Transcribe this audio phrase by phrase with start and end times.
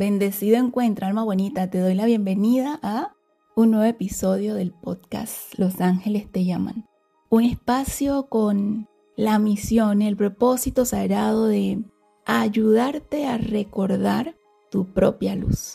[0.00, 1.68] Bendecido encuentro, alma bonita.
[1.68, 3.14] Te doy la bienvenida a
[3.54, 6.86] un nuevo episodio del podcast Los Ángeles te llaman.
[7.28, 11.84] Un espacio con la misión, el propósito sagrado de
[12.24, 14.36] ayudarte a recordar
[14.70, 15.74] tu propia luz.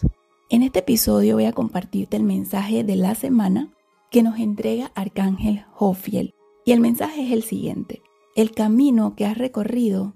[0.49, 3.76] En este episodio voy a compartirte el mensaje de la semana
[4.09, 6.34] que nos entrega Arcángel Jofiel.
[6.66, 8.02] Y el mensaje es el siguiente.
[8.35, 10.16] El camino que has recorrido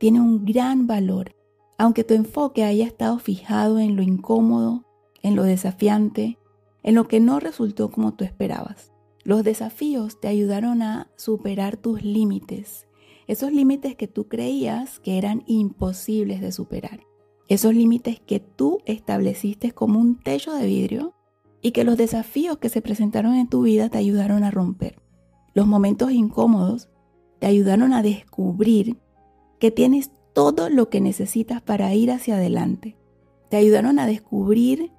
[0.00, 1.36] tiene un gran valor,
[1.78, 4.84] aunque tu enfoque haya estado fijado en lo incómodo,
[5.22, 6.38] en lo desafiante,
[6.82, 8.92] en lo que no resultó como tú esperabas.
[9.24, 12.86] Los desafíos te ayudaron a superar tus límites,
[13.26, 17.00] esos límites que tú creías que eran imposibles de superar,
[17.48, 21.14] esos límites que tú estableciste como un techo de vidrio
[21.62, 25.00] y que los desafíos que se presentaron en tu vida te ayudaron a romper.
[25.54, 26.90] Los momentos incómodos
[27.38, 28.98] te ayudaron a descubrir
[29.58, 32.98] que tienes todo lo que necesitas para ir hacia adelante.
[33.48, 34.92] Te ayudaron a descubrir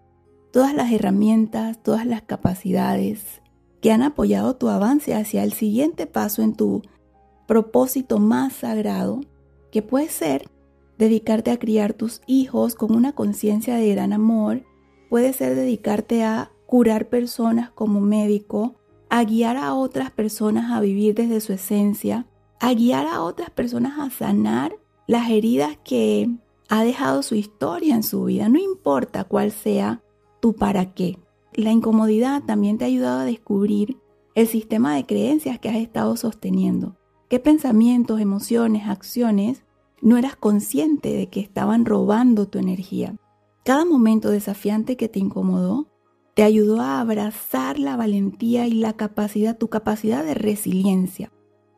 [0.52, 3.42] todas las herramientas, todas las capacidades
[3.81, 6.81] que han apoyado tu avance hacia el siguiente paso en tu
[7.47, 9.22] propósito más sagrado,
[9.72, 10.50] que puede ser
[10.97, 14.64] dedicarte a criar tus hijos con una conciencia de gran amor,
[15.09, 18.75] puede ser dedicarte a curar personas como médico,
[19.09, 22.25] a guiar a otras personas a vivir desde su esencia,
[22.59, 24.77] a guiar a otras personas a sanar
[25.08, 26.30] las heridas que
[26.70, 30.02] ha dejado su historia en su vida, no importa cuál sea
[30.42, 31.20] tu para qué.
[31.53, 33.98] La incomodidad también te ha ayudado a descubrir
[34.33, 36.98] el sistema de creencias que has estado sosteniendo.
[37.30, 39.64] ¿Qué pensamientos, emociones, acciones
[40.02, 43.16] no eras consciente de que estaban robando tu energía?
[43.64, 45.88] Cada momento desafiante que te incomodó
[46.36, 51.31] te ayudó a abrazar la valentía y la capacidad, tu capacidad de resiliencia.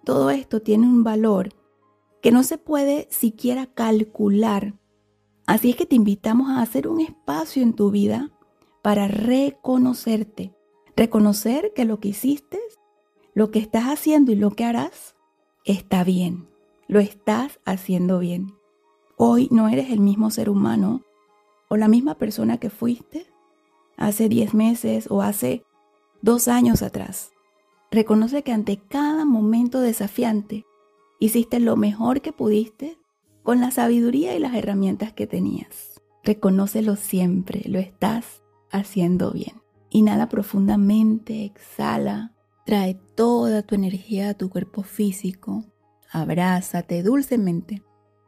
[0.03, 1.49] Todo esto tiene un valor
[2.27, 4.73] que no se puede siquiera calcular.
[5.45, 8.31] Así es que te invitamos a hacer un espacio en tu vida
[8.81, 10.53] para reconocerte.
[10.97, 12.59] Reconocer que lo que hiciste,
[13.33, 15.15] lo que estás haciendo y lo que harás
[15.63, 16.49] está bien.
[16.89, 18.53] Lo estás haciendo bien.
[19.15, 21.03] Hoy no eres el mismo ser humano
[21.69, 23.25] o la misma persona que fuiste
[23.95, 25.63] hace 10 meses o hace
[26.21, 27.31] dos años atrás.
[27.89, 30.65] Reconoce que ante cada momento desafiante
[31.19, 32.97] hiciste lo mejor que pudiste
[33.43, 36.01] con la sabiduría y las herramientas que tenías.
[36.23, 39.61] Reconócelo siempre, lo estás haciendo bien.
[39.89, 42.35] Inhala profundamente, exhala,
[42.65, 45.63] trae toda tu energía a tu cuerpo físico,
[46.11, 47.83] abrázate dulcemente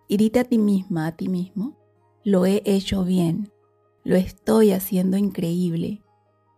[0.08, 1.78] y a ti misma, a ti mismo,
[2.24, 3.52] lo he hecho bien,
[4.04, 6.02] lo estoy haciendo increíble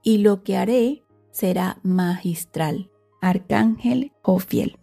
[0.04, 2.90] y lo que haré será magistral.
[3.22, 4.81] Arcángel Jofiel.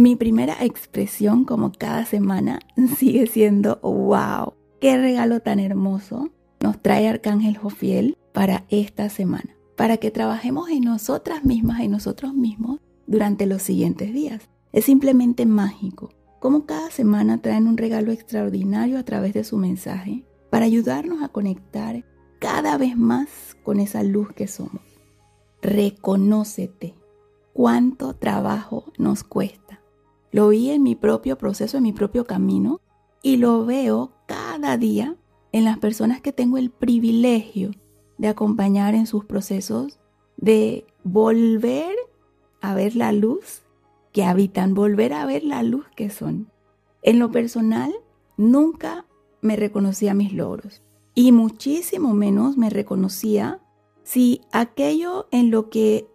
[0.00, 2.60] Mi primera expresión como cada semana
[2.96, 9.98] sigue siendo wow, qué regalo tan hermoso nos trae Arcángel Jofiel para esta semana, para
[9.98, 14.48] que trabajemos en nosotras mismas y nosotros mismos durante los siguientes días.
[14.72, 16.08] Es simplemente mágico,
[16.40, 21.28] como cada semana traen un regalo extraordinario a través de su mensaje para ayudarnos a
[21.28, 22.06] conectar
[22.38, 23.28] cada vez más
[23.62, 24.80] con esa luz que somos.
[25.60, 26.94] Reconócete
[27.52, 29.79] cuánto trabajo nos cuesta.
[30.32, 32.80] Lo vi en mi propio proceso, en mi propio camino,
[33.22, 35.16] y lo veo cada día
[35.52, 37.72] en las personas que tengo el privilegio
[38.18, 39.98] de acompañar en sus procesos
[40.36, 41.94] de volver
[42.60, 43.62] a ver la luz
[44.12, 46.50] que habitan, volver a ver la luz que son.
[47.02, 47.92] En lo personal,
[48.36, 49.06] nunca
[49.40, 50.82] me reconocía mis logros
[51.14, 53.60] y muchísimo menos me reconocía
[54.02, 56.08] si aquello en lo que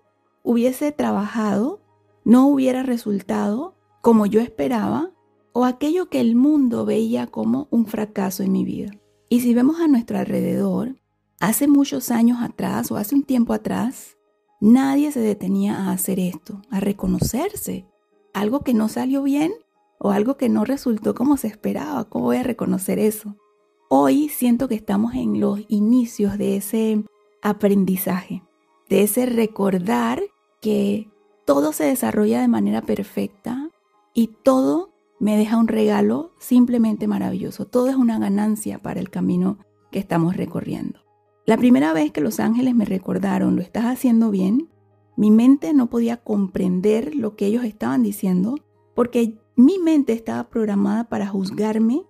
[0.44, 1.82] hubiese trabajado
[2.24, 3.75] no hubiera resultado
[4.06, 5.10] como yo esperaba
[5.52, 8.92] o aquello que el mundo veía como un fracaso en mi vida.
[9.30, 10.98] Y si vemos a nuestro alrededor,
[11.40, 14.16] hace muchos años atrás o hace un tiempo atrás,
[14.62, 17.88] nadie se detenía a hacer esto, a reconocerse.
[18.32, 19.54] Algo que no salió bien
[19.98, 22.08] o algo que no resultó como se esperaba.
[22.08, 23.36] ¿Cómo voy a reconocer eso?
[23.90, 27.04] Hoy siento que estamos en los inicios de ese
[27.42, 28.44] aprendizaje,
[28.88, 30.22] de ese recordar
[30.62, 31.10] que
[31.44, 33.72] todo se desarrolla de manera perfecta
[34.16, 37.68] y todo me deja un regalo simplemente maravilloso.
[37.68, 39.60] Todo es una ganancia para el camino
[39.92, 41.00] que estamos recorriendo.
[41.46, 44.70] La primera vez que los ángeles me recordaron, lo estás haciendo bien,
[45.16, 48.56] mi mente no podía comprender lo que ellos estaban diciendo
[48.96, 52.04] porque mi mente estaba programada para juzgarme,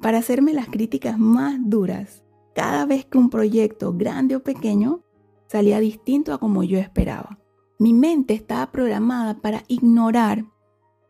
[0.00, 2.22] para hacerme las críticas más duras
[2.54, 5.02] cada vez que un proyecto, grande o pequeño,
[5.46, 7.38] salía distinto a como yo esperaba.
[7.78, 10.44] Mi mente estaba programada para ignorar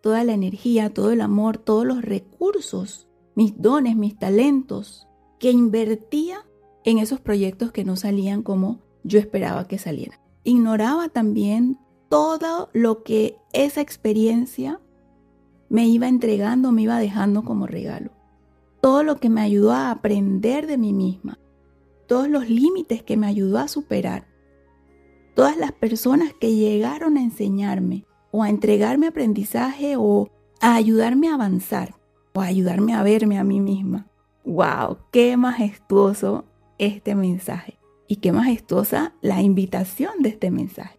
[0.03, 5.09] toda la energía, todo el amor, todos los recursos, mis dones, mis talentos
[5.39, 6.45] que invertía
[6.85, 10.19] en esos proyectos que no salían como yo esperaba que salieran.
[10.45, 11.79] Ignoraba también
[12.09, 14.81] todo lo que esa experiencia
[15.69, 18.11] me iba entregando, me iba dejando como regalo.
[18.81, 21.39] Todo lo que me ayudó a aprender de mí misma.
[22.09, 24.27] Todos los límites que me ayudó a superar.
[25.35, 30.29] Todas las personas que llegaron a enseñarme o a entregarme aprendizaje o
[30.61, 31.95] a ayudarme a avanzar
[32.35, 34.09] o a ayudarme a verme a mí misma.
[34.45, 34.99] ¡Wow!
[35.13, 36.47] ¡Qué majestuoso
[36.79, 37.79] este mensaje!
[38.09, 40.99] Y qué majestuosa la invitación de este mensaje.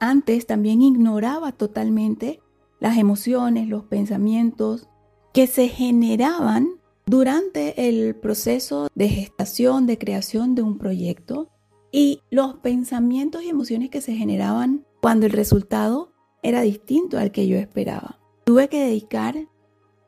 [0.00, 2.40] Antes también ignoraba totalmente
[2.80, 4.88] las emociones, los pensamientos
[5.32, 11.50] que se generaban durante el proceso de gestación, de creación de un proyecto
[11.92, 16.09] y los pensamientos y emociones que se generaban cuando el resultado
[16.42, 18.18] era distinto al que yo esperaba.
[18.44, 19.48] Tuve que dedicar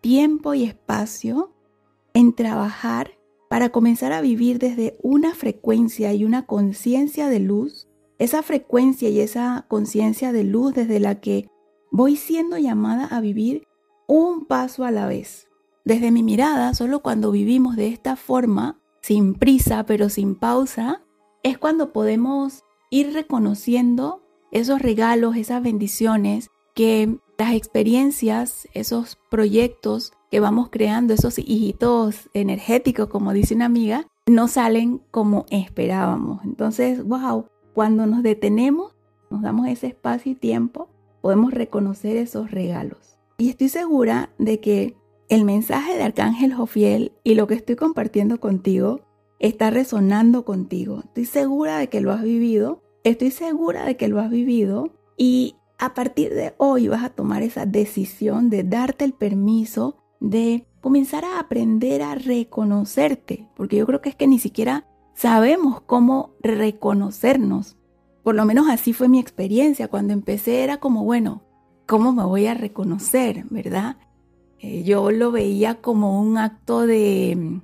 [0.00, 1.52] tiempo y espacio
[2.14, 3.12] en trabajar
[3.48, 7.88] para comenzar a vivir desde una frecuencia y una conciencia de luz,
[8.18, 11.48] esa frecuencia y esa conciencia de luz desde la que
[11.90, 13.66] voy siendo llamada a vivir
[14.06, 15.48] un paso a la vez.
[15.84, 21.02] Desde mi mirada, solo cuando vivimos de esta forma, sin prisa pero sin pausa,
[21.42, 24.21] es cuando podemos ir reconociendo
[24.52, 33.08] esos regalos, esas bendiciones que las experiencias, esos proyectos que vamos creando, esos hijitos energéticos,
[33.08, 36.44] como dice una amiga, no salen como esperábamos.
[36.44, 38.94] Entonces, wow, cuando nos detenemos,
[39.30, 40.88] nos damos ese espacio y tiempo,
[41.20, 43.18] podemos reconocer esos regalos.
[43.38, 44.96] Y estoy segura de que
[45.28, 49.00] el mensaje de Arcángel Jofiel y lo que estoy compartiendo contigo
[49.38, 51.00] está resonando contigo.
[51.04, 55.56] Estoy segura de que lo has vivido, estoy segura de que lo has vivido y
[55.78, 61.24] a partir de hoy vas a tomar esa decisión de darte el permiso de comenzar
[61.24, 67.76] a aprender a reconocerte, porque yo creo que es que ni siquiera sabemos cómo reconocernos.
[68.22, 69.88] Por lo menos así fue mi experiencia.
[69.88, 71.42] Cuando empecé era como, bueno,
[71.86, 73.96] ¿cómo me voy a reconocer, verdad?
[74.60, 77.60] Eh, yo lo veía como un acto de,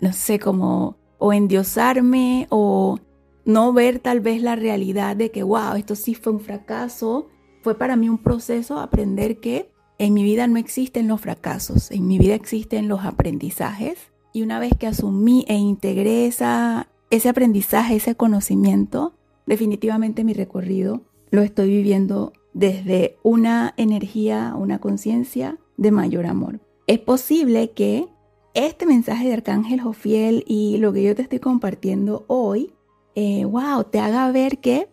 [0.00, 2.98] no sé, como o endiosarme o
[3.44, 7.28] no ver tal vez la realidad de que, wow, esto sí fue un fracaso
[7.62, 12.06] fue para mí un proceso aprender que en mi vida no existen los fracasos, en
[12.06, 13.98] mi vida existen los aprendizajes.
[14.32, 19.14] Y una vez que asumí e integré ese aprendizaje, ese conocimiento,
[19.46, 26.60] definitivamente mi recorrido lo estoy viviendo desde una energía, una conciencia de mayor amor.
[26.86, 28.06] Es posible que
[28.54, 32.72] este mensaje de Arcángel Jofiel y lo que yo te estoy compartiendo hoy,
[33.14, 34.90] eh, wow, te haga ver que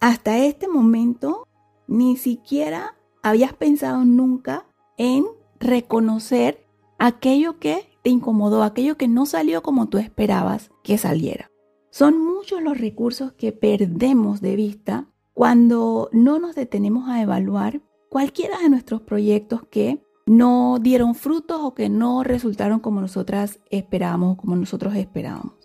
[0.00, 1.46] hasta este momento
[1.86, 5.24] ni siquiera habías pensado nunca en
[5.58, 6.66] reconocer
[6.98, 11.50] aquello que te incomodó, aquello que no salió como tú esperabas que saliera.
[11.90, 18.58] Son muchos los recursos que perdemos de vista cuando no nos detenemos a evaluar cualquiera
[18.58, 24.54] de nuestros proyectos que no dieron frutos o que no resultaron como nosotras esperábamos, como
[24.54, 25.59] nosotros esperábamos.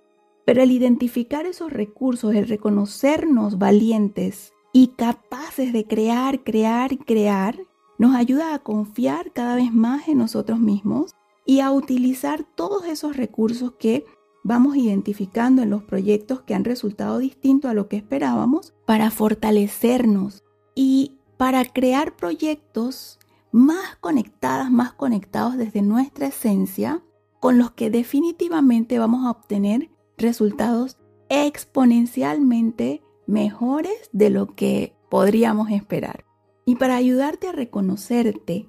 [0.45, 7.57] Pero el identificar esos recursos, el reconocernos valientes y capaces de crear, crear, crear,
[7.97, 13.17] nos ayuda a confiar cada vez más en nosotros mismos y a utilizar todos esos
[13.17, 14.05] recursos que
[14.43, 20.43] vamos identificando en los proyectos que han resultado distintos a lo que esperábamos para fortalecernos
[20.75, 23.19] y para crear proyectos
[23.51, 27.01] más conectadas, más conectados desde nuestra esencia,
[27.39, 30.97] con los que definitivamente vamos a obtener resultados
[31.29, 36.25] exponencialmente mejores de lo que podríamos esperar.
[36.65, 38.67] Y para ayudarte a reconocerte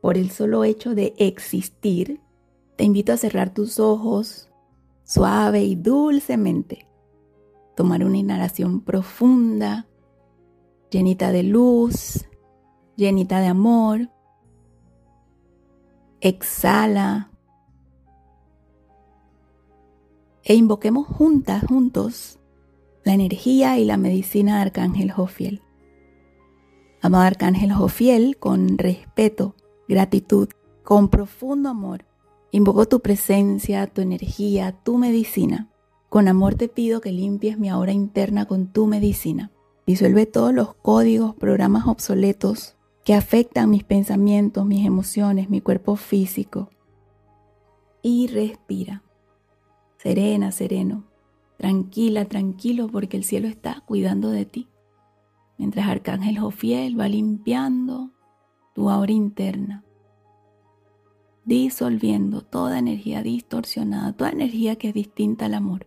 [0.00, 2.20] por el solo hecho de existir,
[2.76, 4.48] te invito a cerrar tus ojos
[5.08, 6.86] suave y dulcemente.
[7.74, 9.86] Tomar una inhalación profunda,
[10.90, 12.26] llenita de luz,
[12.96, 14.10] llenita de amor.
[16.20, 17.27] Exhala.
[20.48, 22.38] E invoquemos juntas, juntos,
[23.04, 25.60] la energía y la medicina de Arcángel Jofiel.
[27.02, 29.56] Amado Arcángel Jofiel, con respeto,
[29.88, 30.48] gratitud,
[30.82, 32.06] con profundo amor,
[32.50, 35.68] invoco tu presencia, tu energía, tu medicina.
[36.08, 39.50] Con amor te pido que limpies mi aura interna con tu medicina.
[39.86, 42.74] Disuelve todos los códigos, programas obsoletos
[43.04, 46.70] que afectan mis pensamientos, mis emociones, mi cuerpo físico.
[48.00, 49.02] Y respira.
[50.08, 51.04] Serena, sereno.
[51.58, 54.66] Tranquila, tranquilo, porque el cielo está cuidando de ti.
[55.58, 58.10] Mientras Arcángel Jofiel va limpiando
[58.74, 59.84] tu aura interna,
[61.44, 65.86] disolviendo toda energía distorsionada, toda energía que es distinta al amor.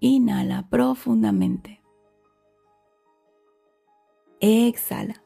[0.00, 1.80] Inhala profundamente.
[4.40, 5.22] Exhala.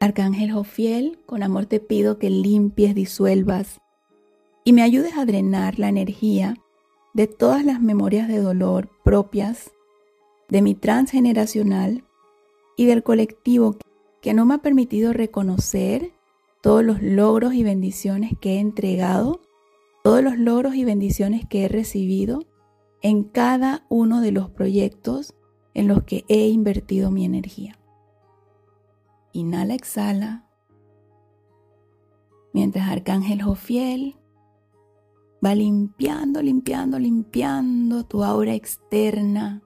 [0.00, 3.80] Arcángel Jofiel, con amor te pido que limpies, disuelvas
[4.64, 6.56] y me ayudes a drenar la energía
[7.12, 9.72] de todas las memorias de dolor propias
[10.48, 12.04] de mi transgeneracional
[12.76, 13.76] y del colectivo
[14.20, 16.12] que no me ha permitido reconocer
[16.62, 19.42] todos los logros y bendiciones que he entregado,
[20.02, 22.46] todos los logros y bendiciones que he recibido
[23.02, 25.34] en cada uno de los proyectos
[25.74, 27.78] en los que he invertido mi energía.
[29.32, 30.48] Inhala, exhala.
[32.54, 34.16] Mientras Arcángel Jofiel
[35.44, 39.62] va limpiando, limpiando, limpiando tu aura externa.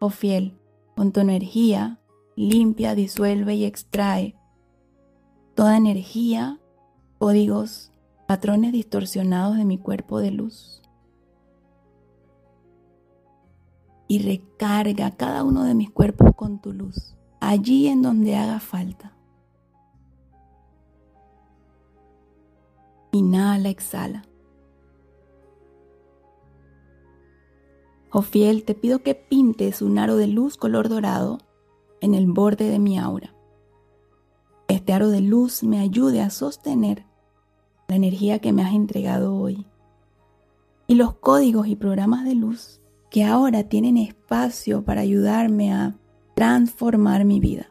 [0.00, 0.58] Jofiel,
[0.96, 2.00] con tu energía,
[2.36, 4.36] limpia, disuelve y extrae
[5.54, 6.60] toda energía,
[7.18, 7.92] códigos,
[8.26, 10.84] patrones distorsionados de mi cuerpo de luz.
[14.06, 19.16] y recarga cada uno de mis cuerpos con tu luz, allí en donde haga falta.
[23.14, 24.24] Inhala, exhala.
[28.10, 31.38] Jofiel, te pido que pintes un aro de luz color dorado
[32.00, 33.32] en el borde de mi aura.
[34.66, 37.06] Este aro de luz me ayude a sostener
[37.86, 39.64] la energía que me has entregado hoy
[40.88, 42.80] y los códigos y programas de luz
[43.10, 45.94] que ahora tienen espacio para ayudarme a
[46.34, 47.68] transformar mi vida.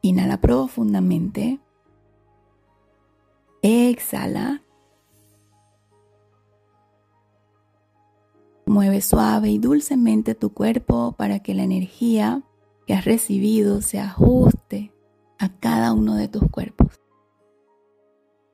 [0.00, 1.60] Inhala profundamente.
[3.66, 4.62] Exhala.
[8.66, 12.42] Mueve suave y dulcemente tu cuerpo para que la energía
[12.86, 14.92] que has recibido se ajuste
[15.38, 17.00] a cada uno de tus cuerpos.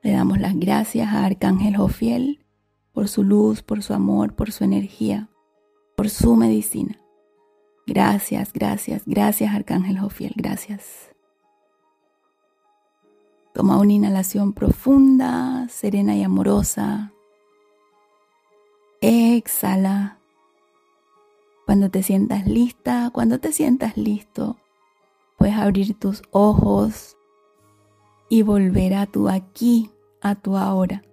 [0.01, 2.45] Le damos las gracias a Arcángel Jofiel
[2.93, 5.29] por su luz, por su amor, por su energía,
[5.97, 7.01] por su medicina.
[7.85, 11.11] Gracias, gracias, gracias Arcángel Jofiel, gracias.
[13.53, 17.13] Toma una inhalación profunda, serena y amorosa.
[19.01, 20.19] Exhala.
[21.65, 24.57] Cuando te sientas lista, cuando te sientas listo,
[25.37, 27.17] puedes abrir tus ojos
[28.29, 29.89] y volver a tu aquí,
[30.21, 31.03] a tu ahora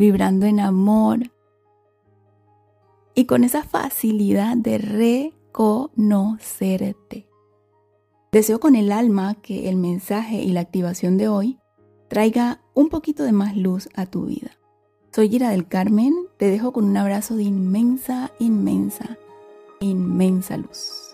[0.00, 1.30] vibrando en amor
[3.14, 7.29] y con esa facilidad de reconocerte.
[8.32, 11.58] Deseo con el alma que el mensaje y la activación de hoy
[12.06, 14.52] traiga un poquito de más luz a tu vida.
[15.12, 19.18] Soy Gira del Carmen, te dejo con un abrazo de inmensa, inmensa,
[19.80, 21.09] inmensa luz.